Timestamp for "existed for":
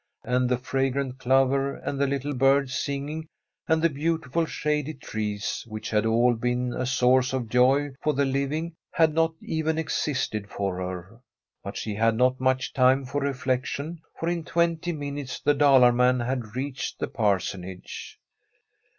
9.77-10.77